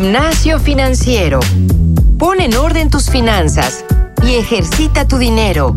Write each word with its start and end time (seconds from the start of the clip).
Gimnasio 0.00 0.58
financiero. 0.58 1.40
Pon 2.18 2.40
en 2.40 2.54
orden 2.54 2.88
tus 2.88 3.10
finanzas 3.10 3.84
y 4.26 4.36
ejercita 4.36 5.06
tu 5.06 5.18
dinero. 5.18 5.76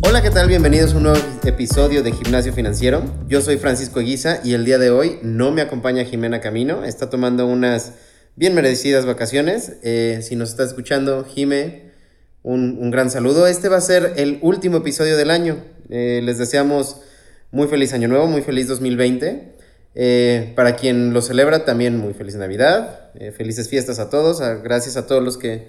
Hola, 0.00 0.22
¿qué 0.22 0.30
tal? 0.30 0.48
Bienvenidos 0.48 0.94
a 0.94 0.96
un 0.96 1.02
nuevo 1.02 1.18
episodio 1.44 2.02
de 2.02 2.12
Gimnasio 2.12 2.54
Financiero. 2.54 3.02
Yo 3.28 3.42
soy 3.42 3.58
Francisco 3.58 4.00
Eguiza 4.00 4.40
y 4.42 4.54
el 4.54 4.64
día 4.64 4.78
de 4.78 4.88
hoy 4.88 5.18
no 5.22 5.50
me 5.50 5.60
acompaña 5.60 6.06
Jimena 6.06 6.40
Camino. 6.40 6.82
Está 6.82 7.10
tomando 7.10 7.46
unas 7.46 7.92
bien 8.36 8.54
merecidas 8.54 9.04
vacaciones. 9.04 9.74
Eh, 9.82 10.20
si 10.22 10.34
nos 10.34 10.48
está 10.48 10.64
escuchando, 10.64 11.26
Jime, 11.26 11.90
un, 12.42 12.78
un, 12.80 12.90
gran 12.90 13.10
saludo. 13.10 13.46
Este 13.46 13.68
va 13.68 13.76
a 13.76 13.82
ser 13.82 14.14
el 14.16 14.38
último 14.40 14.78
episodio 14.78 15.18
del 15.18 15.30
año. 15.30 15.62
Eh, 15.90 16.22
les 16.24 16.38
deseamos 16.38 17.02
muy 17.52 17.68
feliz 17.68 17.92
año 17.92 18.08
nuevo, 18.08 18.26
muy 18.26 18.42
feliz 18.42 18.66
2020. 18.66 19.52
Eh, 19.94 20.54
para 20.56 20.74
quien 20.74 21.12
lo 21.12 21.20
celebra, 21.20 21.66
también 21.66 21.98
muy 21.98 22.14
feliz 22.14 22.34
Navidad. 22.34 23.10
Eh, 23.14 23.30
felices 23.30 23.68
fiestas 23.68 23.98
a 23.98 24.08
todos. 24.08 24.40
gracias 24.62 24.96
a 24.96 25.06
todos 25.06 25.22
los 25.22 25.36
que, 25.36 25.68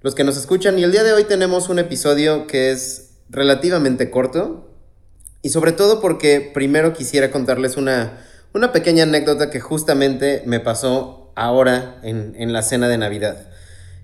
los 0.00 0.14
que 0.14 0.22
nos 0.24 0.36
escuchan. 0.36 0.78
Y 0.78 0.84
el 0.84 0.92
día 0.92 1.02
de 1.02 1.12
hoy 1.12 1.24
tenemos 1.24 1.68
un 1.68 1.80
episodio 1.80 2.46
que 2.46 2.70
es 2.70 3.16
relativamente 3.28 4.10
corto. 4.10 4.70
Y 5.42 5.50
sobre 5.50 5.72
todo 5.72 6.00
porque 6.00 6.52
primero 6.54 6.94
quisiera 6.94 7.30
contarles 7.32 7.76
una, 7.76 8.24
una 8.54 8.72
pequeña 8.72 9.02
anécdota 9.02 9.50
que 9.50 9.60
justamente 9.60 10.42
me 10.46 10.60
pasó 10.60 11.32
ahora 11.34 11.98
en, 12.04 12.34
en 12.38 12.52
la 12.52 12.62
cena 12.62 12.88
de 12.88 12.96
Navidad. 12.96 13.48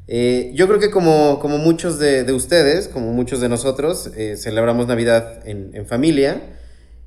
Eh, 0.08 0.50
yo 0.54 0.66
creo 0.66 0.80
que 0.80 0.90
como, 0.90 1.38
como 1.38 1.58
muchos 1.58 2.00
de, 2.00 2.24
de, 2.24 2.32
ustedes, 2.32 2.88
como 2.88 3.12
muchos 3.12 3.40
de 3.40 3.48
nosotros, 3.48 4.10
celebramos 4.36 4.88
Navidad 4.88 5.46
en, 5.46 5.70
en, 5.74 5.86
familia. 5.86 6.42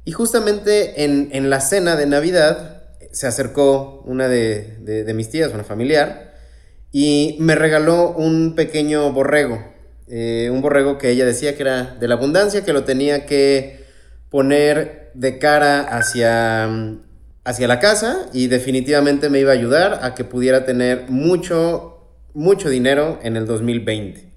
Y 0.05 0.11
justamente 0.11 1.03
en, 1.03 1.29
en, 1.31 1.49
la 1.49 1.61
cena 1.61 1.95
de 1.95 2.05
Navidad 2.05 2.83
se 3.11 3.27
acercó 3.27 4.01
una 4.05 4.27
de, 4.27 4.77
de, 4.81 5.13
mis 5.13 5.29
tías, 5.29 5.53
una 5.53 5.63
familiar, 5.63 6.33
y 6.91 7.37
me 7.39 7.55
regaló 7.55 8.11
un 8.11 8.55
pequeño 8.55 9.11
borrego. 9.13 9.63
Eh, 10.07 10.49
un 10.51 10.61
borrego 10.61 10.97
que 10.97 11.09
ella 11.09 11.25
decía 11.25 11.55
que 11.55 11.63
era 11.63 11.95
de 11.99 12.07
la 12.07 12.15
abundancia, 12.15 12.65
que 12.65 12.73
lo 12.73 12.83
tenía 12.83 13.25
que 13.25 13.85
poner 14.29 15.11
de 15.13 15.39
cara 15.39 15.81
hacia, 15.81 16.97
hacia 17.43 17.67
la 17.67 17.79
casa 17.79 18.27
y 18.33 18.47
definitivamente 18.47 19.29
me 19.29 19.39
iba 19.39 19.51
a 19.51 19.55
ayudar 19.55 19.99
a 20.03 20.15
que 20.15 20.23
pudiera 20.23 20.65
tener 20.65 21.09
mucho 21.09 21.93
mucho 22.33 22.69
dinero 22.69 23.19
en 23.23 23.37
el 23.37 23.45
2020. 23.45 24.32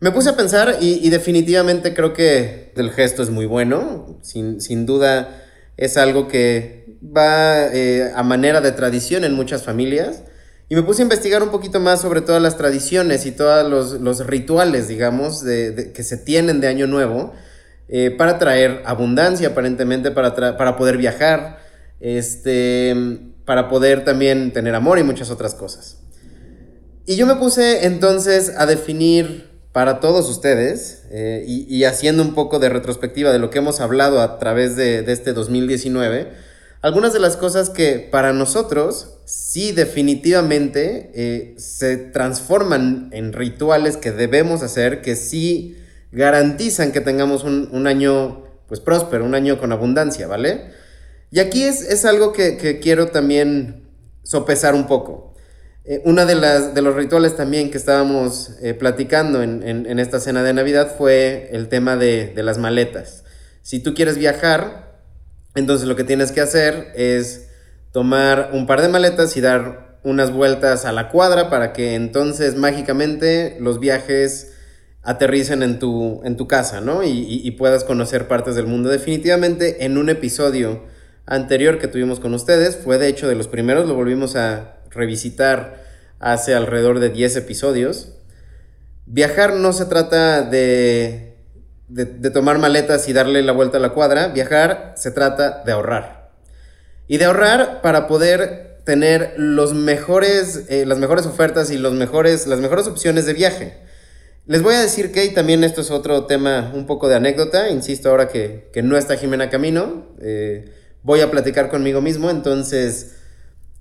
Me 0.00 0.12
puse 0.12 0.30
a 0.30 0.36
pensar 0.36 0.78
y, 0.80 1.10
definitivamente 1.10 1.92
creo 1.92 2.14
que 2.14 2.72
el 2.74 2.90
gesto 2.90 3.22
es 3.22 3.28
muy 3.28 3.44
bueno, 3.44 4.18
sin, 4.22 4.62
sin 4.62 4.86
duda 4.86 5.44
es 5.76 5.98
algo 5.98 6.26
que 6.26 6.96
va 7.04 7.66
eh, 7.66 8.10
a 8.14 8.22
manera 8.22 8.62
de 8.62 8.72
tradición 8.72 9.24
en 9.24 9.34
muchas 9.34 9.62
familias. 9.62 10.22
Y 10.70 10.74
me 10.74 10.82
puse 10.82 11.02
a 11.02 11.04
investigar 11.04 11.42
un 11.42 11.50
poquito 11.50 11.80
más 11.80 12.00
sobre 12.00 12.22
todas 12.22 12.40
las 12.40 12.56
tradiciones 12.56 13.26
y 13.26 13.32
todos 13.32 13.68
los, 13.68 14.00
los 14.00 14.26
rituales, 14.26 14.88
digamos, 14.88 15.44
de, 15.44 15.92
que 15.92 16.02
se 16.02 16.16
tienen 16.16 16.62
de 16.62 16.68
Año 16.68 16.86
Nuevo 16.86 17.34
eh, 17.88 18.10
para 18.10 18.38
traer 18.38 18.82
abundancia, 18.86 19.48
aparentemente, 19.48 20.12
para, 20.12 20.34
para 20.56 20.76
poder 20.76 20.96
viajar, 20.96 21.58
este, 21.98 22.94
para 23.44 23.68
poder 23.68 24.04
también 24.04 24.52
tener 24.52 24.74
amor 24.74 24.98
y 24.98 25.02
muchas 25.02 25.30
otras 25.30 25.54
cosas. 25.54 25.98
Y 27.04 27.16
yo 27.16 27.26
me 27.26 27.34
puse 27.34 27.84
entonces 27.84 28.52
a 28.56 28.64
definir 28.64 29.49
para 29.72 30.00
todos 30.00 30.28
ustedes 30.28 31.04
eh, 31.10 31.44
y, 31.46 31.64
y, 31.74 31.84
haciendo 31.84 32.22
un 32.22 32.34
poco 32.34 32.58
de 32.58 32.68
retrospectiva 32.68 33.32
de 33.32 33.38
lo 33.38 33.50
que 33.50 33.58
hemos 33.58 33.80
hablado 33.80 34.20
a 34.20 34.38
través 34.38 34.74
de, 34.74 35.02
de, 35.02 35.12
este 35.12 35.32
2019, 35.32 36.32
algunas 36.82 37.12
de 37.12 37.20
las 37.20 37.36
cosas 37.36 37.70
que 37.70 38.08
para 38.10 38.32
nosotros 38.32 39.18
sí 39.26 39.70
definitivamente 39.70 41.10
eh, 41.14 41.54
se 41.56 41.96
transforman 41.96 43.10
en 43.12 43.32
rituales 43.32 43.96
que 43.96 44.10
debemos 44.10 44.62
hacer, 44.62 45.02
que 45.02 45.14
sí 45.14 45.76
garantizan 46.10 46.90
que 46.90 47.00
tengamos 47.00 47.44
un, 47.44 47.68
un 47.70 47.86
año 47.86 48.44
pues 48.66 48.80
próspero, 48.80 49.24
un 49.24 49.34
año 49.34 49.60
con 49.60 49.72
abundancia, 49.72 50.26
¿vale? 50.26 50.72
Y 51.30 51.38
aquí 51.38 51.62
es, 51.62 51.82
es 51.82 52.04
algo 52.04 52.32
que, 52.32 52.56
que 52.56 52.80
quiero 52.80 53.08
también 53.08 53.88
sopesar 54.24 54.74
un 54.74 54.88
poco. 54.88 55.34
Eh, 55.84 56.02
uno 56.04 56.26
de, 56.26 56.34
de 56.34 56.82
los 56.82 56.94
rituales 56.94 57.36
también 57.36 57.70
que 57.70 57.78
estábamos 57.78 58.50
eh, 58.62 58.74
platicando 58.74 59.42
en, 59.42 59.62
en, 59.66 59.86
en, 59.86 59.98
esta 59.98 60.20
cena 60.20 60.42
de 60.42 60.52
Navidad 60.52 60.94
fue 60.98 61.48
el 61.52 61.68
tema 61.68 61.96
de, 61.96 62.26
de, 62.34 62.42
las 62.42 62.58
maletas. 62.58 63.24
Si 63.62 63.80
tú 63.80 63.94
quieres 63.94 64.18
viajar, 64.18 65.00
entonces 65.54 65.88
lo 65.88 65.96
que 65.96 66.04
tienes 66.04 66.32
que 66.32 66.42
hacer 66.42 66.92
es 66.94 67.48
tomar 67.92 68.50
un 68.52 68.66
par 68.66 68.82
de 68.82 68.88
maletas 68.88 69.36
y 69.38 69.40
dar 69.40 69.98
unas 70.04 70.32
vueltas 70.32 70.84
a 70.84 70.92
la 70.92 71.08
cuadra 71.08 71.48
para 71.48 71.72
que 71.72 71.94
entonces 71.94 72.56
mágicamente 72.56 73.56
los 73.58 73.80
viajes 73.80 74.52
aterricen 75.02 75.62
en 75.62 75.78
tu, 75.78 76.20
en 76.24 76.36
tu 76.36 76.46
casa, 76.46 76.82
¿no? 76.82 77.02
Y, 77.02 77.08
y, 77.08 77.40
y 77.42 77.50
puedas 77.52 77.84
conocer 77.84 78.28
partes 78.28 78.54
del 78.54 78.66
mundo. 78.66 78.90
Definitivamente 78.90 79.82
en 79.86 79.96
un 79.96 80.10
episodio 80.10 80.84
anterior 81.24 81.78
que 81.78 81.88
tuvimos 81.88 82.20
con 82.20 82.34
ustedes, 82.34 82.76
fue 82.76 82.98
de 82.98 83.08
hecho 83.08 83.28
de 83.28 83.34
los 83.34 83.48
primeros, 83.48 83.88
lo 83.88 83.94
volvimos 83.94 84.36
a 84.36 84.79
revisitar 84.90 85.82
hace 86.18 86.54
alrededor 86.54 87.00
de 87.00 87.10
10 87.10 87.36
episodios. 87.36 88.12
Viajar 89.06 89.54
no 89.54 89.72
se 89.72 89.86
trata 89.86 90.42
de, 90.42 91.30
de, 91.88 92.30
tomar 92.30 92.58
maletas 92.58 93.08
y 93.08 93.12
darle 93.12 93.42
la 93.42 93.52
vuelta 93.52 93.78
a 93.78 93.80
la 93.80 93.90
cuadra, 93.90 94.28
viajar 94.28 94.94
se 94.96 95.10
trata 95.10 95.62
de 95.64 95.72
ahorrar. 95.72 96.30
Y 97.08 97.18
de 97.18 97.24
ahorrar 97.24 97.80
para 97.82 98.06
poder 98.06 98.78
tener 98.84 99.34
los 99.36 99.74
mejores, 99.74 100.64
eh, 100.68 100.84
las 100.86 100.98
mejores 100.98 101.26
ofertas 101.26 101.70
y 101.70 101.78
los 101.78 101.92
mejores, 101.92 102.46
las 102.46 102.60
mejores 102.60 102.86
opciones 102.86 103.26
de 103.26 103.32
viaje. 103.32 103.76
Les 104.46 104.62
voy 104.62 104.74
a 104.74 104.80
decir 104.80 105.12
que, 105.12 105.24
y 105.24 105.34
también 105.34 105.64
esto 105.64 105.80
es 105.80 105.90
otro 105.90 106.26
tema, 106.26 106.72
un 106.74 106.86
poco 106.86 107.08
de 107.08 107.16
anécdota, 107.16 107.68
insisto 107.70 108.10
ahora 108.10 108.28
que, 108.28 108.68
que 108.72 108.82
no 108.82 108.96
está 108.96 109.16
Jimena 109.16 109.50
Camino, 109.50 110.06
eh, 110.20 110.72
voy 111.02 111.20
a 111.20 111.30
platicar 111.30 111.68
conmigo 111.68 112.00
mismo, 112.00 112.30
entonces 112.30 113.16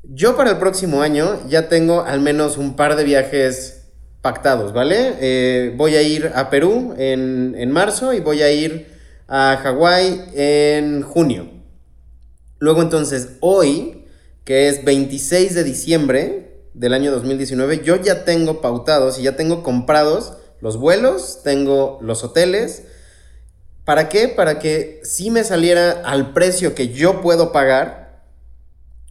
yo 0.03 0.35
para 0.35 0.51
el 0.51 0.57
próximo 0.57 1.01
año 1.01 1.39
ya 1.47 1.69
tengo 1.69 2.01
al 2.01 2.21
menos 2.21 2.57
un 2.57 2.75
par 2.75 2.95
de 2.95 3.03
viajes 3.03 3.91
pactados, 4.21 4.73
¿vale? 4.73 5.15
Eh, 5.19 5.73
voy 5.75 5.95
a 5.95 6.01
ir 6.01 6.31
a 6.35 6.49
Perú 6.49 6.93
en, 6.97 7.55
en 7.57 7.71
marzo 7.71 8.13
y 8.13 8.19
voy 8.19 8.41
a 8.41 8.51
ir 8.51 8.87
a 9.27 9.57
Hawái 9.57 10.31
en 10.33 11.03
junio. 11.03 11.49
Luego 12.59 12.81
entonces, 12.81 13.37
hoy, 13.39 14.05
que 14.43 14.67
es 14.67 14.83
26 14.83 15.55
de 15.55 15.63
diciembre 15.63 16.63
del 16.73 16.93
año 16.93 17.11
2019, 17.11 17.81
yo 17.83 17.95
ya 17.95 18.25
tengo 18.25 18.61
pautados 18.61 19.19
y 19.19 19.23
ya 19.23 19.35
tengo 19.35 19.63
comprados 19.63 20.33
los 20.59 20.77
vuelos, 20.77 21.41
tengo 21.43 21.99
los 22.01 22.23
hoteles. 22.23 22.83
¿Para 23.85 24.09
qué? 24.09 24.27
Para 24.27 24.59
que 24.59 24.99
si 25.03 25.31
me 25.31 25.43
saliera 25.43 26.01
al 26.03 26.33
precio 26.33 26.75
que 26.75 26.89
yo 26.89 27.21
puedo 27.21 27.51
pagar, 27.51 28.08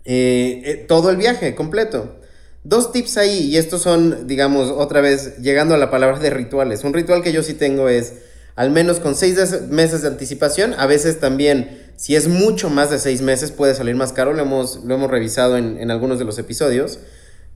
eh, 0.05 0.63
eh, 0.65 0.85
todo 0.89 1.11
el 1.11 1.17
viaje 1.17 1.55
completo. 1.55 2.17
Dos 2.65 2.93
tips 2.93 3.17
ahí, 3.17 3.39
y 3.47 3.57
estos 3.57 3.83
son, 3.83 4.27
digamos, 4.27 4.71
otra 4.71 5.01
vez, 5.01 5.39
llegando 5.39 5.75
a 5.75 5.79
la 5.79 5.91
palabra 5.91 6.19
de 6.19 6.31
rituales. 6.31 6.85
Un 6.85 6.93
ritual 6.93 7.23
que 7.23 7.33
yo 7.33 7.43
sí 7.43 7.55
tengo 7.55 7.89
es, 7.89 8.15
al 8.57 8.71
menos 8.71 9.01
con 9.01 9.15
seis 9.15 9.37
meses 9.69 10.03
de 10.03 10.09
anticipación, 10.09 10.75
a 10.77 10.87
veces 10.87 11.21
también, 11.21 11.93
si 11.97 12.17
es 12.17 12.29
mucho 12.29 12.69
más 12.69 12.91
de 12.91 12.99
seis 12.99 13.23
meses, 13.23 13.53
puede 13.53 13.75
salir 13.75 13.95
más 13.95 14.13
caro, 14.13 14.35
lo 14.35 14.43
hemos, 14.43 14.85
lo 14.85 14.95
hemos 14.95 15.11
revisado 15.11 15.57
en, 15.57 15.79
en 15.79 15.91
algunos 15.91 16.19
de 16.19 16.25
los 16.25 16.39
episodios, 16.39 16.99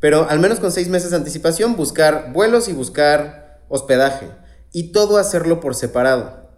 pero 0.01 0.29
al 0.31 0.39
menos 0.39 0.61
con 0.61 0.73
seis 0.73 0.89
meses 0.89 1.11
de 1.11 1.17
anticipación, 1.17 1.77
buscar 1.77 2.33
vuelos 2.33 2.69
y 2.69 2.73
buscar 2.73 3.61
hospedaje, 3.69 4.29
y 4.73 4.93
todo 4.93 5.19
hacerlo 5.19 5.61
por 5.61 5.75
separado. 5.75 6.51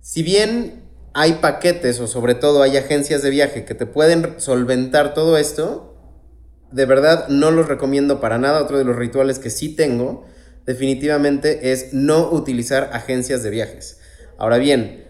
Si 0.00 0.22
bien 0.22 0.83
hay 1.14 1.34
paquetes 1.34 2.00
o 2.00 2.08
sobre 2.08 2.34
todo 2.34 2.62
hay 2.62 2.76
agencias 2.76 3.22
de 3.22 3.30
viaje 3.30 3.64
que 3.64 3.74
te 3.74 3.86
pueden 3.86 4.34
solventar 4.38 5.14
todo 5.14 5.38
esto, 5.38 5.96
de 6.72 6.86
verdad 6.86 7.28
no 7.28 7.52
los 7.52 7.68
recomiendo 7.68 8.20
para 8.20 8.36
nada. 8.36 8.60
Otro 8.60 8.78
de 8.78 8.84
los 8.84 8.96
rituales 8.96 9.38
que 9.38 9.48
sí 9.48 9.74
tengo 9.74 10.26
definitivamente 10.66 11.70
es 11.72 11.92
no 11.92 12.30
utilizar 12.30 12.90
agencias 12.92 13.44
de 13.44 13.50
viajes. 13.50 13.98
Ahora 14.38 14.58
bien, 14.58 15.04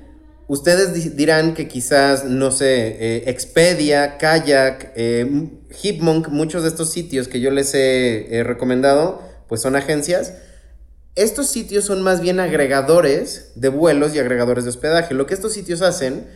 ustedes 0.47 1.17
dirán 1.17 1.55
que 1.55 1.69
quizás, 1.69 2.27
no 2.27 2.51
sé, 2.51 2.97
eh, 3.01 3.25
Expedia, 3.27 4.19
Kayak, 4.19 4.93
eh, 4.97 5.49
Hipmonk, 5.83 6.29
muchos 6.29 6.65
de 6.65 6.69
estos 6.69 6.91
sitios 6.91 7.29
que 7.29 7.41
yo 7.41 7.51
les 7.51 7.73
he, 7.75 8.37
he 8.37 8.45
recomendado, 8.45 9.23
pues 9.49 9.63
son 9.63 9.75
agencias 9.75 10.35
estos 11.17 11.47
sitios 11.49 11.85
son 11.85 12.03
más 12.03 12.21
bien 12.21 12.41
agregadores 12.41 13.53
de 13.55 13.69
vuelos 13.69 14.15
y 14.15 14.19
agregadores 14.19 14.65
de 14.65 14.71
hospedaje. 14.71 15.15
Lo 15.15 15.27
que 15.27 15.35
estos 15.35 15.53
sitios 15.53 15.81
hacen 15.83 16.27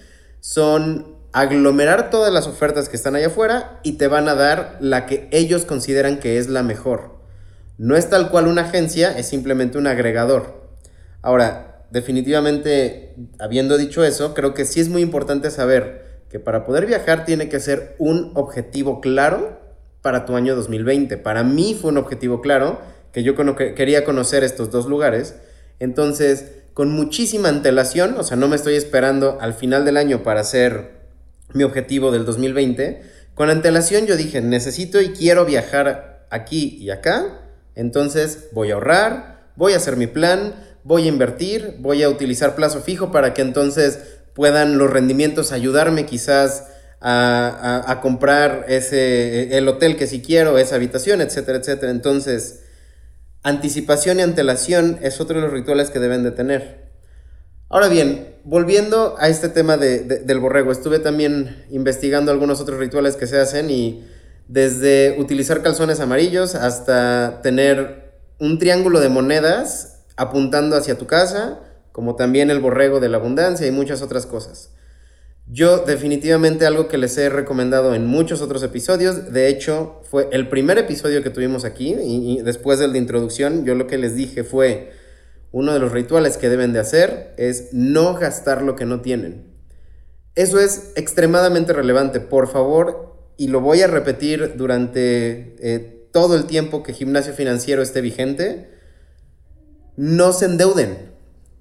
son 0.40 1.16
aglomerar 1.32 2.10
todas 2.10 2.32
las 2.32 2.46
ofertas 2.46 2.88
que 2.88 2.96
están 2.96 3.16
allá 3.16 3.26
afuera 3.26 3.80
y 3.82 3.92
te 3.92 4.06
van 4.06 4.28
a 4.28 4.34
dar 4.34 4.78
la 4.80 5.06
que 5.06 5.28
ellos 5.32 5.64
consideran 5.64 6.20
que 6.20 6.38
es 6.38 6.48
la 6.48 6.62
mejor. 6.62 7.18
No 7.76 7.96
es 7.96 8.08
tal 8.08 8.30
cual 8.30 8.46
una 8.46 8.62
agencia, 8.62 9.16
es 9.16 9.28
simplemente 9.28 9.78
un 9.78 9.86
agregador. 9.86 10.70
Ahora, 11.22 11.86
definitivamente, 11.90 13.14
habiendo 13.38 13.78
dicho 13.78 14.04
eso, 14.04 14.34
creo 14.34 14.54
que 14.54 14.64
sí 14.64 14.80
es 14.80 14.88
muy 14.88 15.02
importante 15.02 15.50
saber 15.50 16.22
que 16.30 16.40
para 16.40 16.64
poder 16.64 16.86
viajar 16.86 17.24
tiene 17.24 17.48
que 17.48 17.60
ser 17.60 17.94
un 17.98 18.32
objetivo 18.34 19.00
claro 19.00 19.60
para 20.02 20.24
tu 20.24 20.36
año 20.36 20.54
2020. 20.54 21.16
Para 21.18 21.42
mí 21.42 21.76
fue 21.80 21.90
un 21.90 21.98
objetivo 21.98 22.40
claro 22.40 22.80
que 23.12 23.22
yo 23.22 23.34
quería 23.74 24.04
conocer 24.04 24.44
estos 24.44 24.70
dos 24.70 24.86
lugares. 24.86 25.34
Entonces, 25.78 26.46
con 26.74 26.90
muchísima 26.90 27.48
antelación, 27.48 28.16
o 28.18 28.22
sea, 28.22 28.36
no 28.36 28.48
me 28.48 28.56
estoy 28.56 28.74
esperando 28.74 29.38
al 29.40 29.54
final 29.54 29.84
del 29.84 29.96
año 29.96 30.22
para 30.22 30.40
hacer 30.40 30.98
mi 31.52 31.64
objetivo 31.64 32.10
del 32.10 32.24
2020. 32.24 33.02
Con 33.34 33.50
antelación 33.50 34.06
yo 34.06 34.16
dije, 34.16 34.40
necesito 34.40 35.00
y 35.00 35.10
quiero 35.10 35.44
viajar 35.44 36.26
aquí 36.30 36.76
y 36.80 36.90
acá. 36.90 37.40
Entonces 37.74 38.48
voy 38.52 38.70
a 38.70 38.74
ahorrar, 38.74 39.50
voy 39.56 39.72
a 39.72 39.76
hacer 39.76 39.96
mi 39.96 40.06
plan, 40.06 40.54
voy 40.84 41.04
a 41.04 41.08
invertir, 41.08 41.76
voy 41.78 42.02
a 42.02 42.08
utilizar 42.08 42.54
plazo 42.54 42.80
fijo 42.80 43.12
para 43.12 43.34
que 43.34 43.42
entonces 43.42 44.00
puedan 44.34 44.78
los 44.78 44.90
rendimientos 44.90 45.52
ayudarme 45.52 46.06
quizás 46.06 46.68
a, 47.00 47.98
comprar 48.02 48.66
ese, 48.68 49.56
el 49.56 49.68
hotel 49.68 49.96
que 49.96 50.06
si 50.06 50.20
quiero, 50.20 50.58
esa 50.58 50.76
habitación, 50.76 51.20
etcétera, 51.20 51.58
etcétera. 51.58 51.90
Entonces, 51.90 52.60
anticipación 53.42 54.18
y 54.18 54.22
antelación 54.22 54.98
es 55.02 55.20
otro 55.20 55.36
de 55.36 55.42
los 55.42 55.52
rituales 55.52 55.90
que 55.90 55.98
deben 55.98 56.22
de 56.22 56.30
tener. 56.30 56.88
Ahora 57.70 57.88
bien, 57.88 58.34
volviendo 58.44 59.16
a 59.18 59.28
este 59.28 59.48
tema 59.48 59.76
del 59.76 60.40
borrego, 60.40 60.72
estuve 60.72 60.98
también 60.98 61.64
investigando 61.70 62.32
algunos 62.32 62.60
otros 62.60 62.78
rituales 62.78 63.16
que 63.16 63.26
se 63.26 63.38
hacen 63.38 63.70
y 63.70 64.06
desde 64.48 65.16
utilizar 65.18 65.62
calzones 65.62 66.00
amarillos 66.00 66.54
hasta 66.54 67.40
tener 67.42 68.14
un 68.40 68.58
triángulo 68.58 69.00
de 69.00 69.10
monedas 69.10 70.04
apuntando 70.16 70.76
hacia 70.76 70.96
tu 70.96 71.06
casa, 71.06 71.60
como 71.92 72.16
también 72.16 72.50
el 72.50 72.60
borrego 72.60 73.00
de 73.00 73.10
la 73.10 73.18
abundancia 73.18 73.66
y 73.66 73.70
muchas 73.70 74.00
otras 74.00 74.24
cosas. 74.24 74.70
Yo 75.50 75.78
definitivamente 75.78 76.66
algo 76.66 76.88
que 76.88 76.98
les 76.98 77.16
he 77.16 77.30
recomendado 77.30 77.94
en 77.94 78.06
muchos 78.06 78.42
otros 78.42 78.62
episodios, 78.62 79.32
de 79.32 79.48
hecho 79.48 80.02
fue 80.02 80.28
el 80.30 80.48
primer 80.48 80.76
episodio 80.76 81.22
que 81.22 81.30
tuvimos 81.30 81.64
aquí 81.64 81.94
y, 81.94 82.42
después 82.42 82.78
del 82.78 82.92
de 82.92 82.98
introducción 82.98 83.64
yo 83.64 83.74
lo 83.74 83.86
que 83.86 83.96
les 83.96 84.14
dije 84.14 84.44
fue 84.44 84.92
uno 85.50 85.72
de 85.72 85.78
los 85.78 85.92
rituales 85.92 86.36
que 86.36 86.50
deben 86.50 86.74
de 86.74 86.80
hacer 86.80 87.34
es 87.38 87.70
no 87.72 88.14
gastar 88.14 88.60
lo 88.60 88.76
que 88.76 88.84
no 88.84 89.00
tienen. 89.00 89.46
Eso 90.34 90.60
es 90.60 90.92
extremadamente 90.96 91.72
relevante, 91.72 92.20
por 92.20 92.48
favor, 92.48 93.16
y 93.38 93.48
lo 93.48 93.62
voy 93.62 93.80
a 93.80 93.86
repetir 93.86 94.54
durante 94.56 95.56
eh, 95.60 96.08
todo 96.12 96.36
el 96.36 96.44
tiempo 96.44 96.82
que 96.82 96.92
gimnasio 96.92 97.32
financiero 97.32 97.80
esté 97.80 98.02
vigente, 98.02 98.68
no 99.96 100.34
se 100.34 100.44
endeuden, 100.44 101.10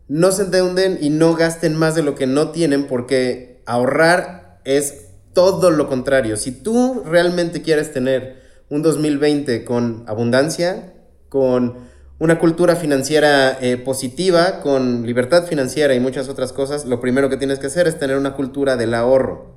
no 0.09 0.33
se 0.33 0.43
endeuden 0.43 0.97
y 0.99 1.09
no 1.09 1.35
gasten 1.35 1.75
más 1.75 1.95
de 1.95 2.03
lo 2.03 2.15
que 2.15 2.27
no 2.27 2.51
tienen 2.51 2.85
porque 2.87 3.56
ahorrar 3.67 4.59
es 4.65 5.05
todo 5.33 5.69
lo 5.69 5.87
contrario. 5.87 6.35
Si 6.37 6.51
tú 6.51 7.03
realmente 7.05 7.61
quieres 7.61 7.93
tener 7.93 8.41
un 8.69 8.81
2020 8.81 9.63
con 9.65 10.03
abundancia, 10.07 10.93
con 11.29 11.75
una 12.19 12.39
cultura 12.39 12.75
financiera 12.75 13.57
eh, 13.61 13.77
positiva, 13.77 14.61
con 14.61 15.05
libertad 15.05 15.45
financiera 15.45 15.93
y 15.93 15.99
muchas 15.99 16.29
otras 16.29 16.53
cosas, 16.53 16.85
lo 16.85 16.99
primero 16.99 17.29
que 17.29 17.37
tienes 17.37 17.59
que 17.59 17.67
hacer 17.67 17.87
es 17.87 17.99
tener 17.99 18.17
una 18.17 18.33
cultura 18.33 18.75
del 18.75 18.95
ahorro. 18.95 19.55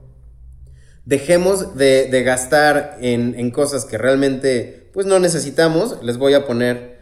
Dejemos 1.06 1.76
de, 1.76 2.22
gastar 2.24 2.98
en, 3.00 3.50
cosas 3.50 3.86
que 3.86 3.96
realmente 3.96 4.90
pues 4.92 5.06
no 5.06 5.18
necesitamos. 5.18 5.96
Les 6.02 6.18
voy 6.18 6.34
a 6.34 6.46
poner 6.46 6.98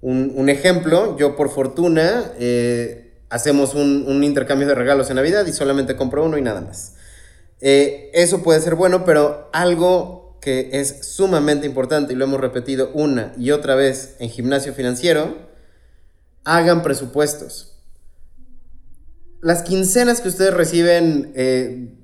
un, 0.00 0.48
ejemplo. 0.48 1.18
Yo 1.18 1.36
por 1.36 1.50
fortuna 1.50 2.32
eh, 2.38 3.11
hacemos 3.32 3.74
un, 3.74 4.22
intercambio 4.22 4.68
de 4.68 4.74
regalos 4.74 5.08
en 5.08 5.16
Navidad 5.16 5.46
y 5.46 5.52
solamente 5.54 5.96
compro 5.96 6.22
uno 6.22 6.36
y 6.36 6.42
nada 6.42 6.60
más. 6.60 6.96
Eh, 7.62 8.10
eso 8.12 8.42
puede 8.42 8.60
ser 8.60 8.74
bueno, 8.74 9.06
pero 9.06 9.48
algo 9.54 10.38
que 10.42 10.68
es 10.72 11.06
sumamente 11.06 11.66
importante 11.66 12.12
y 12.12 12.16
lo 12.16 12.24
hemos 12.24 12.40
repetido 12.40 12.90
una 12.92 13.32
y 13.38 13.52
otra 13.52 13.74
vez 13.74 14.16
en 14.18 14.28
gimnasio 14.28 14.74
financiero, 14.74 15.34
hagan 16.44 16.82
presupuestos. 16.82 17.78
Las 19.40 19.62
quincenas 19.62 20.20
que 20.20 20.28
ustedes 20.28 20.52
reciben, 20.52 21.32
eh, 21.34 21.96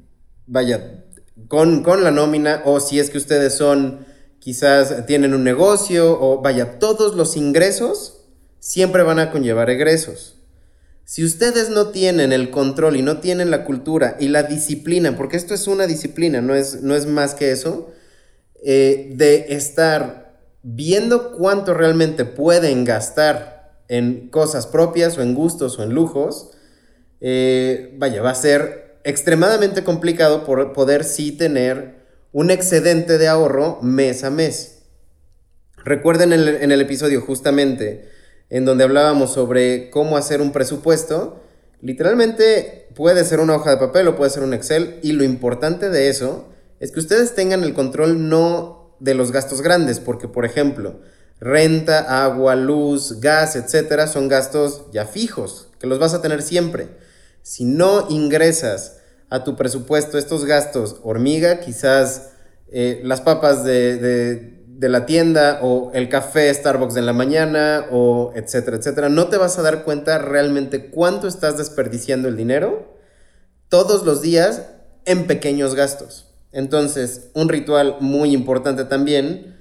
vaya, 0.46 1.04
con, 1.46 1.82
con 1.82 2.04
la 2.04 2.10
nómina 2.10 2.62
o 2.64 2.80
si 2.80 3.00
es 3.00 3.10
que 3.10 3.18
ustedes 3.18 3.52
son, 3.52 4.06
quizás 4.38 5.04
tienen 5.04 5.34
un 5.34 5.44
negocio 5.44 6.18
o 6.18 6.40
vaya, 6.40 6.78
todos 6.78 7.14
los 7.14 7.36
ingresos 7.36 8.24
siempre 8.60 9.02
van 9.02 9.18
a 9.18 9.30
conllevar 9.30 9.68
egresos. 9.68 10.37
Si 11.08 11.24
ustedes 11.24 11.70
no 11.70 11.86
tienen 11.86 12.34
el 12.34 12.50
control 12.50 12.96
y 12.96 13.00
no 13.00 13.16
tienen 13.16 13.50
la 13.50 13.64
cultura 13.64 14.18
y 14.20 14.28
la 14.28 14.42
disciplina, 14.42 15.16
porque 15.16 15.38
esto 15.38 15.54
es 15.54 15.66
una 15.66 15.86
disciplina, 15.86 16.42
no 16.42 16.54
es, 16.54 16.82
no 16.82 16.94
es 16.94 17.06
más 17.06 17.34
que 17.34 17.50
eso, 17.50 17.90
eh, 18.62 19.12
de 19.14 19.46
estar 19.54 20.38
viendo 20.62 21.32
cuánto 21.32 21.72
realmente 21.72 22.26
pueden 22.26 22.84
gastar 22.84 23.80
en 23.88 24.28
cosas 24.28 24.66
propias 24.66 25.16
o 25.16 25.22
en 25.22 25.34
gustos 25.34 25.78
o 25.78 25.82
en 25.82 25.94
lujos, 25.94 26.50
eh, 27.22 27.94
vaya, 27.96 28.20
va 28.20 28.32
a 28.32 28.34
ser 28.34 29.00
extremadamente 29.02 29.84
complicado 29.84 30.44
por 30.44 30.74
poder 30.74 31.04
sí 31.04 31.32
tener 31.32 32.04
un 32.32 32.50
excedente 32.50 33.16
de 33.16 33.28
ahorro 33.28 33.78
mes 33.80 34.24
a 34.24 34.30
mes. 34.30 34.82
Recuerden 35.82 36.34
en 36.34 36.70
el 36.70 36.80
episodio 36.82 37.22
justamente 37.22 38.17
en 38.50 38.64
donde 38.64 38.84
hablábamos 38.84 39.32
sobre 39.32 39.90
cómo 39.90 40.16
hacer 40.16 40.40
un 40.40 40.52
presupuesto, 40.52 41.40
literalmente 41.80 42.88
puede 42.94 43.24
ser 43.24 43.40
una 43.40 43.56
hoja 43.56 43.70
de 43.70 43.76
papel 43.76 44.08
o 44.08 44.16
puede 44.16 44.30
ser 44.30 44.42
un 44.42 44.54
Excel 44.54 44.98
y 45.02 45.12
lo 45.12 45.24
importante 45.24 45.90
de 45.90 46.08
eso 46.08 46.48
es 46.80 46.92
que 46.92 47.00
ustedes 47.00 47.34
tengan 47.34 47.62
el 47.62 47.74
control 47.74 48.28
no 48.28 48.96
de 49.00 49.14
los 49.14 49.32
gastos 49.32 49.62
grandes, 49.62 50.00
porque 50.00 50.28
por 50.28 50.44
ejemplo, 50.44 51.00
renta, 51.40 52.24
agua, 52.24 52.56
luz, 52.56 53.20
gas, 53.20 53.54
etcétera, 53.56 54.06
son 54.06 54.28
gastos 54.28 54.86
ya 54.92 55.04
fijos, 55.04 55.68
que 55.78 55.86
los 55.86 55.98
vas 55.98 56.14
a 56.14 56.22
tener 56.22 56.42
siempre. 56.42 56.88
Si 57.42 57.64
no 57.64 58.06
ingresas 58.08 58.98
a 59.30 59.44
tu 59.44 59.56
presupuesto 59.56 60.18
estos 60.18 60.44
gastos 60.44 60.96
hormiga, 61.02 61.60
quizás 61.60 62.30
eh, 62.72 63.00
las 63.04 63.20
papas 63.20 63.64
de 63.64 63.98
de 63.98 64.57
la 64.80 65.06
tienda 65.06 65.58
o 65.62 65.90
el 65.92 66.08
café 66.08 66.54
Starbucks 66.54 66.96
en 66.96 67.06
la 67.06 67.12
mañana 67.12 67.86
o 67.90 68.32
etcétera, 68.36 68.76
etcétera, 68.76 69.08
no 69.08 69.26
te 69.26 69.36
vas 69.36 69.58
a 69.58 69.62
dar 69.62 69.82
cuenta 69.82 70.18
realmente 70.18 70.90
cuánto 70.90 71.26
estás 71.26 71.58
desperdiciando 71.58 72.28
el 72.28 72.36
dinero 72.36 72.94
todos 73.68 74.04
los 74.04 74.22
días 74.22 74.66
en 75.04 75.26
pequeños 75.26 75.74
gastos. 75.74 76.32
Entonces, 76.52 77.30
un 77.34 77.48
ritual 77.48 77.96
muy 78.00 78.32
importante 78.32 78.84
también 78.84 79.58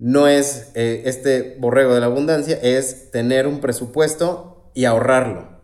no 0.00 0.26
es 0.26 0.72
eh, 0.74 1.02
este 1.04 1.56
borrego 1.60 1.94
de 1.94 2.00
la 2.00 2.06
abundancia, 2.06 2.58
es 2.60 3.10
tener 3.10 3.46
un 3.46 3.60
presupuesto 3.60 4.70
y 4.74 4.86
ahorrarlo. 4.86 5.60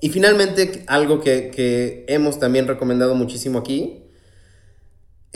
Y 0.00 0.10
finalmente, 0.10 0.84
algo 0.86 1.20
que, 1.20 1.50
que 1.50 2.04
hemos 2.08 2.38
también 2.38 2.66
recomendado 2.66 3.14
muchísimo 3.14 3.58
aquí, 3.58 4.03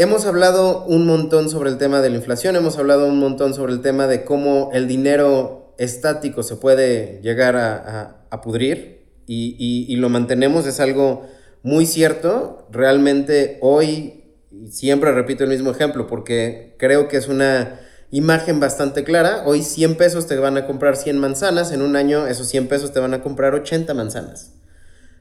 Hemos 0.00 0.26
hablado 0.26 0.84
un 0.84 1.06
montón 1.06 1.50
sobre 1.50 1.70
el 1.70 1.76
tema 1.76 2.00
de 2.00 2.08
la 2.08 2.18
inflación, 2.18 2.54
hemos 2.54 2.78
hablado 2.78 3.08
un 3.08 3.18
montón 3.18 3.52
sobre 3.52 3.72
el 3.72 3.80
tema 3.80 4.06
de 4.06 4.24
cómo 4.24 4.70
el 4.72 4.86
dinero 4.86 5.74
estático 5.76 6.44
se 6.44 6.54
puede 6.54 7.18
llegar 7.20 7.56
a, 7.56 8.40
pudrir 8.40 9.08
y, 9.26 9.96
lo 9.96 10.08
mantenemos, 10.08 10.68
es 10.68 10.78
algo 10.78 11.26
muy 11.64 11.84
cierto. 11.84 12.68
Realmente 12.70 13.58
hoy, 13.60 14.36
siempre 14.70 15.10
repito 15.10 15.42
el 15.42 15.50
mismo 15.50 15.72
ejemplo 15.72 16.06
porque 16.06 16.76
creo 16.78 17.08
que 17.08 17.16
es 17.16 17.26
una 17.26 17.80
imagen 18.12 18.60
bastante 18.60 19.02
clara, 19.02 19.42
hoy 19.46 19.64
100 19.64 19.96
pesos 19.96 20.28
te 20.28 20.36
van 20.36 20.56
a 20.56 20.64
comprar 20.64 20.96
100 20.96 21.18
manzanas, 21.18 21.72
en 21.72 21.82
un 21.82 21.96
año 21.96 22.28
esos 22.28 22.46
100 22.46 22.68
pesos 22.68 22.92
te 22.92 23.00
van 23.00 23.14
a 23.14 23.20
comprar 23.20 23.52
80 23.52 23.92
manzanas. 23.94 24.52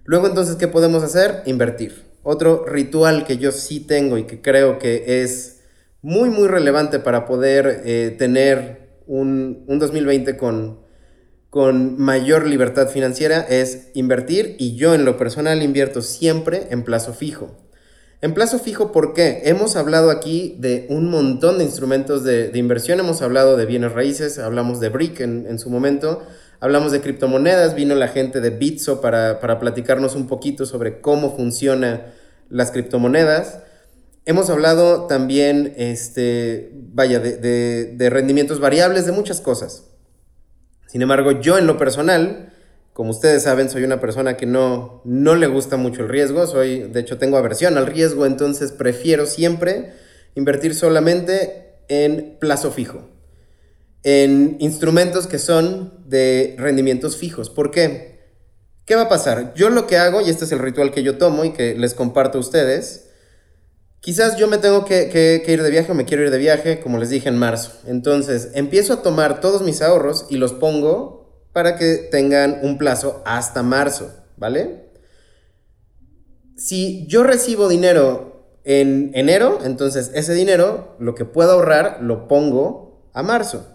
Luego 0.03 0.27
entonces, 0.27 0.55
¿qué 0.55 0.67
podemos 0.67 1.01
hacer? 1.01 1.41
Invertir. 1.47 2.06
Otro 2.29 2.65
ritual 2.65 3.23
que 3.23 3.37
yo 3.37 3.53
sí 3.53 3.79
tengo 3.79 4.17
y 4.17 4.25
que 4.25 4.41
creo 4.41 4.79
que 4.79 5.23
es 5.23 5.61
muy, 6.01 6.29
muy 6.29 6.49
relevante 6.49 6.99
para 6.99 7.25
poder 7.25 7.83
eh, 7.85 8.13
tener 8.19 8.99
un, 9.07 9.63
2020 9.65 10.35
con, 10.35 10.81
con 11.49 11.97
mayor 11.97 12.45
libertad 12.45 12.89
financiera 12.89 13.39
es 13.39 13.91
invertir 13.93 14.57
y 14.59 14.75
yo 14.75 14.93
en 14.93 15.05
lo 15.05 15.15
personal 15.15 15.63
invierto 15.63 16.01
siempre 16.01 16.67
en 16.69 16.83
plazo 16.83 17.13
fijo. 17.13 17.55
En 18.19 18.33
plazo 18.33 18.59
fijo, 18.59 18.91
¿por 18.91 19.13
qué? 19.13 19.43
Hemos 19.45 19.77
hablado 19.77 20.11
aquí 20.11 20.57
de 20.59 20.85
un 20.89 21.09
montón 21.09 21.59
de 21.59 21.63
instrumentos 21.63 22.25
de, 22.25 22.51
inversión, 22.55 22.99
hemos 22.99 23.21
hablado 23.21 23.55
de 23.55 23.65
bienes 23.65 23.93
raíces, 23.93 24.37
hablamos 24.37 24.81
de 24.81 24.89
BRIC 24.89 25.21
en, 25.21 25.45
en 25.47 25.59
su 25.59 25.69
momento, 25.69 26.23
hablamos 26.59 26.91
de 26.91 26.99
criptomonedas, 26.99 27.73
vino 27.73 27.95
la 27.95 28.09
gente 28.09 28.41
de 28.41 28.49
Bitso 28.49 28.99
para, 28.99 29.39
para 29.39 29.59
platicarnos 29.59 30.15
un 30.15 30.27
poquito 30.27 30.65
sobre 30.65 30.99
cómo 30.99 31.33
funciona 31.33 32.16
las 32.49 32.71
criptomonedas. 32.71 33.59
Hemos 34.25 34.49
hablado 34.49 35.07
también, 35.07 35.73
este, 35.77 36.71
vaya, 36.73 37.19
de, 37.19 38.09
rendimientos 38.09 38.59
variables, 38.59 39.05
de 39.05 39.11
muchas 39.11 39.41
cosas. 39.41 39.85
Sin 40.87 41.01
embargo, 41.01 41.39
yo 41.39 41.57
en 41.57 41.67
lo 41.67 41.77
personal, 41.77 42.53
Como 42.93 43.11
ustedes 43.11 43.43
saben, 43.43 43.69
soy 43.69 43.83
una 43.83 43.99
persona 43.99 44.37
que 44.37 44.47
no, 44.47 45.03
no 45.05 45.35
le 45.35 45.45
gusta 45.45 45.77
mucho 45.77 46.01
el 46.01 46.09
riesgo, 46.09 46.47
soy, 46.47 46.79
de 46.79 46.99
hecho 46.99 47.19
tengo 47.19 47.37
aversión 47.37 47.77
al 47.77 47.85
riesgo, 47.85 48.25
entonces 48.25 48.71
prefiero 48.71 49.27
siempre 49.27 49.93
invertir 50.33 50.73
solamente 50.73 51.75
en 51.89 52.37
plazo 52.39 52.71
fijo, 52.71 53.07
en 54.01 54.57
instrumentos 54.59 55.27
que 55.27 55.37
son 55.37 55.93
de 56.07 56.55
rendimientos 56.57 57.17
fijos. 57.17 57.51
¿Por 57.51 57.69
qué? 57.69 58.16
¿Qué 58.87 58.95
va 58.95 59.03
a 59.03 59.09
pasar? 59.09 59.53
Yo 59.53 59.69
lo 59.69 59.85
que 59.85 59.97
hago, 59.97 60.21
y 60.21 60.31
este 60.31 60.45
es 60.45 60.51
el 60.51 60.59
ritual 60.59 60.91
que 60.91 61.03
yo 61.03 61.19
tomo 61.19 61.45
y 61.45 61.53
que 61.53 61.75
les 61.75 61.93
comparto 61.93 62.39
a 62.39 62.41
ustedes, 62.41 63.07
Quizás 63.99 64.37
yo 64.37 64.47
me 64.47 64.57
tengo 64.57 64.85
que, 64.85 65.43
ir 65.45 65.61
de 65.61 65.69
viaje 65.69 65.91
o 65.91 65.95
me 65.95 66.05
quiero 66.05 66.23
ir 66.23 66.31
de 66.31 66.37
viaje, 66.37 66.79
como 66.79 66.97
les 66.97 67.09
dije 67.09 67.27
en 67.27 67.37
marzo. 67.37 67.73
Entonces, 67.87 68.51
empiezo 68.53 68.93
a 68.93 69.01
tomar 69.01 69.41
todos 69.41 69.63
mis 69.63 69.81
ahorros 69.81 70.27
y 70.29 70.37
los 70.37 70.53
pongo 70.53 71.45
para 71.51 71.75
que 71.75 72.07
tengan 72.09 72.59
un 72.61 72.77
plazo 72.77 73.21
hasta 73.25 73.63
marzo, 73.63 74.13
¿vale? 74.37 74.91
Si 76.55 77.05
yo 77.07 77.23
recibo 77.23 77.67
dinero 77.67 78.59
en 78.63 79.11
enero, 79.13 79.59
entonces 79.63 80.11
ese 80.13 80.33
dinero, 80.33 80.95
lo 80.99 81.15
que 81.15 81.25
puedo 81.25 81.51
ahorrar, 81.51 81.97
lo 82.01 82.27
pongo 82.27 83.09
a 83.13 83.23
marzo. 83.23 83.67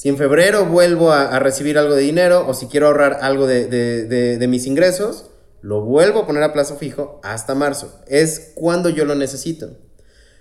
Si 0.00 0.08
en 0.08 0.16
febrero 0.16 0.64
vuelvo 0.64 1.12
a, 1.12 1.38
recibir 1.40 1.76
algo 1.76 1.94
de 1.94 2.00
dinero 2.00 2.46
o 2.48 2.54
si 2.54 2.68
quiero 2.68 2.86
ahorrar 2.86 3.18
algo 3.20 3.46
de 3.46 4.46
mis 4.48 4.66
ingresos, 4.66 5.26
lo 5.60 5.82
vuelvo 5.82 6.20
a 6.20 6.26
poner 6.26 6.42
a 6.42 6.54
plazo 6.54 6.76
fijo 6.76 7.20
hasta 7.22 7.54
marzo. 7.54 8.00
Es 8.06 8.52
cuando 8.54 8.88
yo 8.88 9.04
lo 9.04 9.14
necesito. 9.14 9.76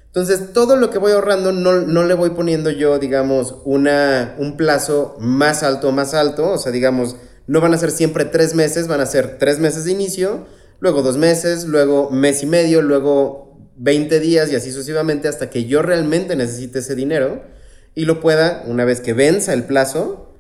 Entonces, 0.06 0.54
todo 0.54 0.78
lo 0.78 0.90
que 0.90 0.98
voy 0.98 1.12
ahorrando 1.12 1.52
no, 1.52 2.06
le 2.06 2.14
voy 2.14 2.30
poniendo 2.30 2.70
yo, 2.70 3.00
digamos, 3.00 3.58
una, 3.66 4.34
un 4.38 4.56
plazo 4.56 5.18
más 5.20 5.62
alto, 5.62 5.92
más 5.92 6.14
alto. 6.14 6.52
O 6.52 6.58
sea, 6.58 6.72
digamos, 6.72 7.18
no 7.46 7.60
van 7.60 7.74
a 7.74 7.78
ser 7.78 7.92
siempre 7.92 8.24
tres 8.24 8.56
meses, 8.56 8.88
van 8.88 9.02
a 9.02 9.06
ser 9.06 9.40
tres 9.40 9.60
meses 9.60 9.84
de 9.84 9.92
inicio, 9.92 10.46
luego 10.80 11.02
dos 11.02 11.18
meses, 11.18 11.66
luego 11.66 12.10
mes 12.12 12.44
y 12.44 12.46
medio, 12.46 12.82
luego 12.82 13.60
20 13.76 14.22
días 14.22 14.50
y 14.54 14.56
así 14.56 14.72
sucesivamente 14.72 15.28
hasta 15.28 15.50
que 15.50 15.66
yo 15.66 15.82
realmente 15.82 16.38
necesite 16.38 16.80
ese 16.80 16.96
dinero 16.96 17.59
y 18.00 18.06
lo 18.06 18.22
pueda, 18.22 18.64
una 18.66 18.86
vez 18.86 19.02
que 19.02 19.12
venza 19.12 19.52
el 19.52 19.66
plazo, 19.66 20.32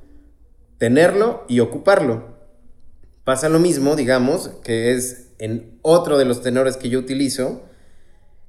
tenerlo 0.77 1.43
y 1.49 1.59
ocuparlo. 1.59 2.37
Pasa 3.25 3.49
lo 3.49 3.59
mismo, 3.59 3.97
digamos, 3.97 4.51
que 4.63 4.93
es 4.93 5.31
en 5.39 5.77
otro 5.81 6.17
de 6.17 6.23
los 6.23 6.41
tenores 6.41 6.77
que 6.77 6.87
yo 6.87 6.99
utilizo, 6.99 7.63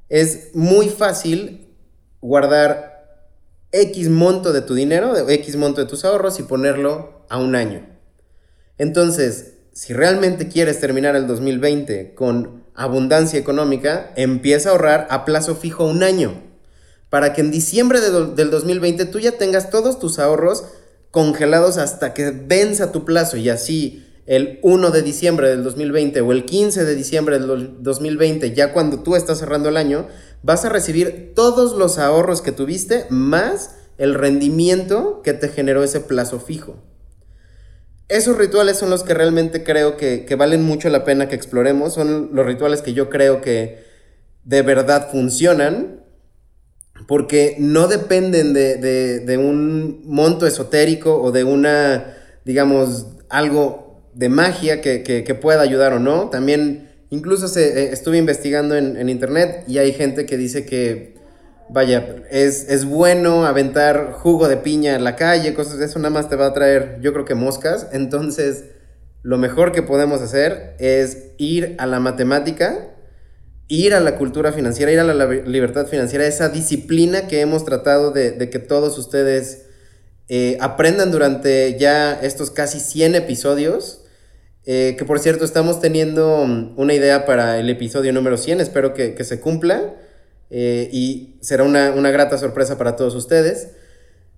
es 0.09 0.55
muy 0.55 0.89
fácil 0.91 1.75
guardar 2.21 3.27
X 3.73 4.09
monto 4.11 4.53
de 4.53 4.63
tu 4.63 4.75
dinero, 4.75 5.29
X 5.29 5.57
monto 5.57 5.81
de 5.81 5.89
tus 5.89 6.05
ahorros 6.05 6.39
y 6.39 6.45
ponerlo 6.45 7.27
a 7.29 7.39
un 7.39 7.57
año. 7.57 7.85
Entonces, 8.79 9.55
si 9.73 9.93
realmente 9.93 10.47
quieres 10.47 10.79
terminar 10.79 11.17
el 11.17 11.27
2020 11.27 12.15
con 12.15 12.63
abundancia 12.77 13.41
económica, 13.41 14.13
empieza 14.15 14.69
a 14.69 14.73
ahorrar 14.73 15.09
a 15.11 15.25
plazo 15.25 15.57
fijo 15.57 15.85
un 15.85 16.05
año, 16.05 16.50
para 17.11 17.33
que 17.33 17.43
en 17.43 17.51
diciembre 17.51 18.01
del 18.01 18.51
2020 18.51 19.05
tú 19.07 19.19
ya 19.19 19.33
tengas 19.33 19.71
todos 19.71 19.99
tus 19.99 20.19
ahorros 20.19 20.65
congelados 21.11 21.77
hasta 21.77 22.15
que 22.15 22.31
venza 22.31 22.93
tu 22.93 23.05
plazo 23.05 23.37
y 23.37 23.49
así 23.49 24.07
el 24.27 24.61
1 24.63 24.93
de 24.93 25.03
diciembre 25.03 25.49
del 25.49 25.65
2020 25.65 26.21
o 26.21 26.31
el 26.31 26.45
15 26.45 26.85
de 26.85 26.95
diciembre 26.95 27.41
del 27.41 27.83
2020, 27.83 28.55
ya 28.55 28.73
cuando 28.73 29.01
tú 29.01 29.17
estás 29.17 29.39
cerrando 29.39 29.69
el 29.69 29.77
año, 29.77 30.07
vas 30.43 30.65
a 30.65 30.69
recibir 30.69 31.33
todos 31.35 31.77
los 31.77 31.99
ahorros 31.99 32.41
que 32.41 32.53
tuviste 32.53 33.07
más 33.11 33.75
el 33.99 34.15
rendimiento 34.15 35.21
que 35.23 35.33
te 35.33 35.49
generó 35.49 35.83
ese 35.83 35.99
plazo 35.99 36.39
fijo. 36.39 36.77
Esos 38.09 38.39
rituales 38.39 38.79
son 38.79 38.91
los 38.91 39.03
que 39.03 39.15
realmente 39.15 39.63
creo 39.63 39.97
que, 39.97 40.27
valen 40.39 40.63
mucho 40.63 40.89
la 40.89 41.05
pena 41.05 41.29
que 41.29 41.37
exploremos, 41.37 41.95
son 41.95 42.31
los 42.33 42.47
rituales 42.47 42.83
que 42.83 42.93
yo 42.93 43.11
creo 43.11 43.41
que 43.41 43.85
de 44.45 44.63
verdad 44.63 45.11
funcionan, 45.11 46.00
porque 47.07 47.57
no 47.59 47.89
dependen 47.89 48.53
de, 48.53 48.77
de 49.21 49.39
un 49.39 50.03
monto 50.05 50.47
esotérico 50.47 51.21
o 51.21 51.33
de 51.33 51.45
una, 51.45 52.17
digamos, 52.45 53.07
algo 53.29 53.91
de 54.15 54.29
magia 54.29 54.81
que, 54.81 55.39
pueda 55.41 55.63
ayudar 55.63 55.93
o 55.93 55.99
no. 55.99 56.29
También, 56.29 56.91
incluso 57.11 57.49
se, 57.49 57.69
eh, 57.69 57.93
estuve 57.93 58.19
investigando 58.19 58.77
en, 58.77 59.09
internet 59.09 59.65
y 59.67 59.79
hay 59.79 59.93
gente 59.93 60.27
que 60.27 60.37
dice 60.37 60.67
que, 60.67 61.15
vaya, 61.69 62.17
es, 62.31 62.69
es, 62.69 62.85
bueno 62.85 63.47
aventar 63.47 64.13
jugo 64.13 64.49
de 64.49 64.57
piña 64.57 64.95
en 64.95 65.05
la 65.05 65.17
calle, 65.17 65.55
cosas 65.55 65.79
de 65.79 65.87
eso, 65.87 65.99
nada 65.99 66.11
más 66.11 66.29
te 66.29 66.37
va 66.37 66.47
a 66.47 66.53
traer, 66.53 66.99
yo 67.01 67.13
creo 67.13 67.25
que 67.25 67.35
moscas. 67.35 67.89
Entonces, 67.93 68.65
lo 69.23 69.39
mejor 69.39 69.73
que 69.73 69.83
podemos 69.83 70.21
hacer 70.21 70.75
es 70.79 71.29
ir 71.39 71.77
a 71.79 71.87
la 71.87 72.01
matemática, 72.01 72.89
ir 73.71 73.95
a 73.95 74.01
la 74.01 74.17
cultura 74.17 74.53
financiera, 74.53 74.91
ir 74.91 74.99
a 74.99 75.05
la 75.05 75.27
libertad 75.47 75.87
financiera, 75.87 76.27
esa 76.27 76.49
disciplina 76.49 77.29
que 77.29 77.41
hemos 77.41 77.65
tratado 77.65 78.11
de, 78.11 78.51
que 78.51 78.59
todos 78.59 78.99
ustedes 78.99 79.67
eh, 80.29 80.59
aprendan 80.61 81.13
durante 81.13 81.79
ya 81.79 82.13
estos 82.21 82.51
casi 82.51 82.81
100 82.81 83.15
episodios. 83.15 84.03
Eh, 84.67 84.97
que 84.99 85.05
por 85.05 85.21
cierto, 85.21 85.45
estamos 85.45 85.81
teniendo 85.81 86.45
mm, 86.47 86.75
una 86.81 86.95
idea 86.95 87.25
para 87.25 87.61
el 87.61 87.71
episodio 87.71 88.13
número 88.13 88.37
100. 88.37 88.61
Espero 88.61 88.93
que, 88.93 89.23
se 89.23 89.39
cumpla. 89.39 89.95
Eh, 90.51 90.89
y 90.93 91.37
será 91.41 91.63
una, 91.63 92.11
grata 92.11 92.39
sorpresa 92.39 92.77
para 92.77 92.97
todos 92.97 93.15
ustedes. 93.15 93.69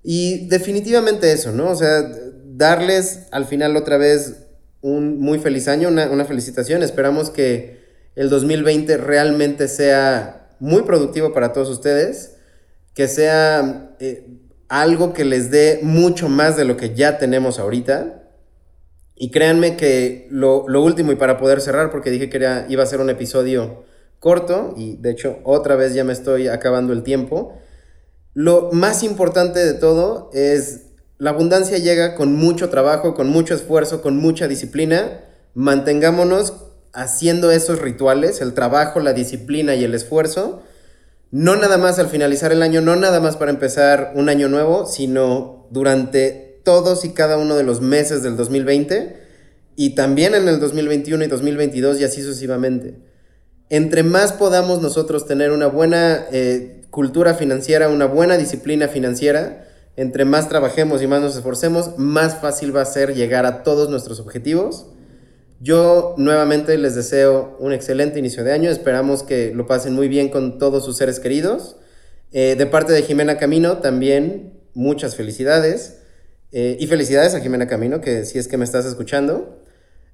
Y 0.03 0.47
definitivamente 0.49 1.33
eso, 1.33 1.53
¿no? 1.53 1.71
O 1.71 1.75
sea, 1.75 2.03
darles 2.45 3.29
al 3.31 3.47
final 3.47 3.77
otra 3.79 3.97
vez 3.97 4.43
un 4.83 5.21
muy 5.21 5.39
feliz 5.39 5.69
año, 5.69 5.89
una 5.89 6.25
felicitación. 6.27 6.83
Esperamos 6.83 7.31
que 7.31 7.82
el 8.14 8.28
2020 8.28 8.97
realmente 8.97 9.69
sea 9.69 10.49
muy 10.61 10.83
productivo 10.83 11.33
para 11.33 11.52
todos 11.52 11.69
ustedes. 11.69 12.37
Que 12.95 13.09
sea 13.09 13.97
algo 14.69 15.12
que 15.12 15.25
les 15.25 15.50
dé 15.50 15.81
mucho 15.83 16.28
más 16.28 16.57
de 16.57 16.64
lo 16.64 16.76
que 16.76 16.95
ya 16.95 17.19
tenemos 17.19 17.59
ahorita. 17.59 18.23
Y 19.14 19.31
créanme 19.31 19.76
que 19.76 20.26
lo, 20.31 20.64
último, 20.64 21.12
y 21.12 21.16
para 21.16 21.38
poder 21.38 21.61
cerrar, 21.61 21.90
porque 21.90 22.11
dije 22.11 22.28
que 22.28 22.64
iba 22.69 22.83
a 22.83 22.87
ser 22.87 23.00
un 23.00 23.11
episodio 23.11 23.85
corto, 24.19 24.75
y 24.76 24.97
de 24.97 25.11
hecho 25.11 25.38
otra 25.45 25.76
vez 25.76 25.95
ya 25.95 26.04
me 26.04 26.12
estoy 26.12 26.49
acabando 26.49 26.92
el 26.92 27.02
tiempo, 27.02 27.59
lo 28.35 28.71
más 28.73 29.02
importante 29.02 29.61
de 29.61 29.75
todo 29.75 30.31
es 30.33 30.87
la 31.19 31.31
abundancia 31.31 31.78
llega 31.78 32.14
con 32.14 32.33
mucho 32.33 32.69
trabajo, 32.69 33.14
con 33.14 33.28
mucho 33.28 33.54
esfuerzo, 33.54 34.02
con 34.02 34.16
mucha 34.16 34.49
disciplina. 34.49 35.21
Mantengámonos 35.54 36.54
haciendo 36.93 37.51
esos 37.51 37.81
rituales, 37.81 38.41
el 38.41 38.55
trabajo, 38.55 39.01
la 39.01 39.13
disciplina 39.13 39.75
y 39.75 39.85
el 39.85 39.95
esfuerzo 39.95 40.63
no 41.33 41.57
nada 41.57 41.79
más 41.79 41.99
al 41.99 42.09
finalizar 42.09 42.53
el 42.53 42.63
año, 42.63 42.83
no 42.83 42.95
nada 42.95 43.19
más 43.19 43.39
para 43.39 43.51
empezar 43.51 44.13
un 44.15 44.29
año 44.29 44.49
nuevo, 44.49 44.85
sino 44.85 45.67
durante 45.71 46.61
todos 46.63 47.07
y 47.07 47.15
cada 47.15 47.39
uno 47.39 47.57
de 47.57 47.65
los 47.65 47.81
meses 47.81 48.23
del 48.23 48.37
2020 48.37 49.17
y 49.75 49.95
también 49.95 50.35
en 50.35 50.47
el 50.47 50.61
2021 50.61 51.25
y 51.25 51.29
2022 51.29 52.01
y 52.01 52.05
así 52.05 52.23
sucesivamente. 52.23 52.97
Entre 53.71 54.03
más 54.03 54.35
podamos 54.35 54.83
nosotros 54.83 55.27
tener 55.27 55.53
una 55.53 55.69
buena 55.69 56.27
eh, 56.31 56.83
cultura 56.91 57.33
financiera, 57.33 57.89
una 57.89 58.05
buena 58.05 58.37
disciplina 58.37 58.89
financiera, 58.89 59.67
entre 59.97 60.27
más 60.27 60.51
trabajemos 60.51 61.01
y 61.01 61.07
más 61.07 61.23
nos 61.23 61.35
esforcemos, 61.35 61.97
más 61.97 62.43
fácil 62.43 62.77
va 62.77 62.83
a 62.83 62.87
ser 62.87 63.15
llegar 63.15 63.47
a 63.47 63.63
todos 63.63 63.89
nuestros 63.89 64.21
objetivos 64.21 64.85
yo 65.62 66.16
nuevamente 66.19 66.76
les 66.76 66.97
deseo 66.97 67.57
un 67.61 67.73
excelente 67.73 68.19
inicio 68.19 68.42
de 68.42 68.52
año. 68.52 68.69
Esperamos 68.69 69.23
que 69.23 69.52
lo 69.54 69.64
pasen 69.64 69.95
muy 69.95 70.09
bien 70.09 70.28
con 70.28 70.59
todos 70.59 70.85
sus 70.85 70.97
seres 70.97 71.21
queridos. 71.21 71.76
Eh, 72.33 72.57
de 72.59 72.66
parte 72.66 72.92
de 72.92 73.02
Jimena 73.02 73.38
Camino, 73.38 73.78
también 73.78 74.54
muchas 74.75 75.14
felicidades. 75.14 75.99
Eh, 76.50 76.76
y 76.81 76.88
felicidades 76.88 77.35
a 77.35 77.40
Jimena 77.40 77.69
Camino, 77.69 78.00
que 78.00 78.25
si 78.25 78.40
es 78.40 78.49
que 78.49 78.57
me 78.57 78.64
estás 78.64 78.87
escuchando. 78.87 79.62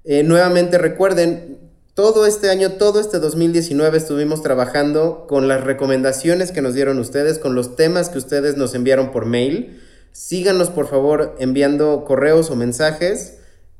Eh, 0.04 0.22
nuevamente 0.22 0.76
recuerden, 0.76 1.58
todo 1.94 2.26
este 2.26 2.50
año, 2.50 2.72
todo 2.72 3.00
este 3.00 3.18
2019 3.18 3.96
estuvimos 3.96 4.42
trabajando 4.42 5.26
con 5.26 5.48
las 5.48 5.64
recomendaciones 5.64 6.52
que 6.52 6.60
nos 6.60 6.74
dieron 6.74 6.98
ustedes, 6.98 7.38
con 7.38 7.54
los 7.54 7.74
temas 7.74 8.10
que 8.10 8.18
ustedes 8.18 8.58
nos 8.58 8.74
enviaron 8.74 9.12
por 9.12 9.24
mail. 9.24 9.80
Síganos 10.12 10.68
por 10.68 10.88
favor 10.88 11.34
enviando 11.38 12.04
correos 12.04 12.50
o 12.50 12.56
mensajes. 12.56 13.37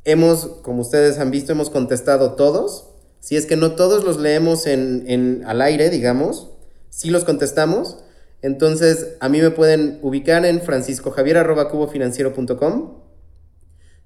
Hemos, 0.08 0.46
como 0.62 0.80
ustedes 0.80 1.18
han 1.18 1.30
visto, 1.30 1.52
hemos 1.52 1.68
contestado 1.68 2.32
todos. 2.32 2.88
Si 3.20 3.36
es 3.36 3.44
que 3.44 3.56
no 3.56 3.72
todos 3.72 4.04
los 4.04 4.18
leemos 4.18 4.66
en, 4.66 5.42
al 5.46 5.60
aire, 5.60 5.90
digamos, 5.90 6.48
sí 6.88 7.10
los 7.10 7.24
contestamos. 7.24 7.98
Entonces, 8.40 9.16
a 9.20 9.28
mí 9.28 9.42
me 9.42 9.50
pueden 9.50 9.98
ubicar 10.00 10.46
en 10.46 10.62
franciscojavier.cubofinanciero.com. 10.62 13.02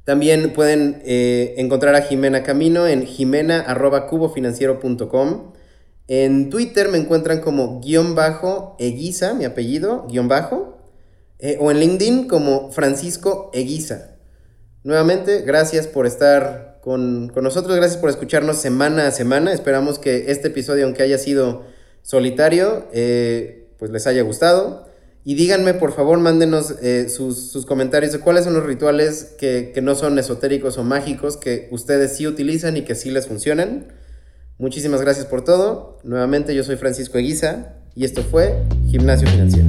También 0.03 0.53
pueden 0.53 1.03
eh, 1.05 1.55
encontrar 1.59 1.95
a 1.95 2.03
Jimena 2.03 2.43
Camino 2.43 2.89
en 2.89 3.07
jimena.cubofinanciero.com. 3.07 5.53
En 6.09 6.51
Twitter 6.51 6.89
me 6.89 6.99
encuentran 6.99 7.43
como 7.43 7.81
guion 7.81 8.17
bajo 8.17 8.75
Eguiza, 8.81 9.35
mi 9.35 9.45
apellido, 9.45 10.09
guion 10.09 10.27
bajo. 10.27 10.79
Eh, 11.39 11.59
o 11.61 11.71
en 11.71 11.79
LinkedIn 11.79 12.27
como 12.27 12.73
Francisco 12.73 13.53
Eguiza. 13.55 14.12
Nuevamente, 14.85 15.43
gracias 15.43 15.87
por 15.87 16.07
estar 16.07 16.79
con, 16.83 17.29
con 17.29 17.45
nosotros, 17.45 17.77
gracias 17.77 18.01
por 18.01 18.11
escucharnos 18.11 18.57
semana 18.57 19.07
a 19.07 19.11
semana. 19.13 19.53
Esperamos 19.53 19.99
que 19.99 20.31
este 20.31 20.49
episodio, 20.49 20.85
aunque 20.85 21.03
haya 21.03 21.19
sido 21.19 21.65
solitario, 22.03 22.87
eh, 22.93 23.69
pues 23.79 23.91
les 23.91 24.07
haya 24.07 24.23
gustado. 24.23 24.87
Y 25.25 25.37
díganme, 25.37 25.75
por 25.75 25.93
favor, 25.93 26.19
mándenos 26.19 26.75
eh, 26.83 27.09
sus, 27.09 27.65
comentarios 27.67 28.13
de 28.13 28.19
cuáles 28.19 28.45
son 28.45 28.55
los 28.55 28.67
rituales 28.67 29.35
que, 29.39 29.73
no 29.81 29.95
son 29.95 30.19
esotéricos 30.19 30.79
o 30.79 30.85
mágicos 30.85 31.37
que 31.37 31.69
ustedes 31.71 32.17
sí 32.17 32.27
utilizan 32.27 32.77
y 32.77 32.83
que 32.83 32.97
sí 32.97 33.11
les 33.11 33.29
funcionan. 33.29 33.87
Muchísimas 34.59 35.01
gracias 35.01 35.27
por 35.27 35.45
todo. 35.45 35.99
Nuevamente 36.03 36.55
yo 36.55 36.65
soy 36.65 36.77
Francisco 36.77 37.19
Eguiza 37.19 37.75
y 37.95 38.05
esto 38.05 38.23
fue 38.23 38.65
Gimnasio 38.91 39.29
Financiero. 39.29 39.69